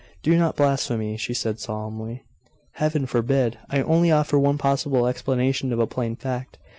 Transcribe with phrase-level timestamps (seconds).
[0.23, 2.23] 'Do not blaspheme!' she said solemnly.
[2.71, 3.59] 'Heaven forbid!
[3.69, 6.57] I only offer one possible explanation of a plain fact.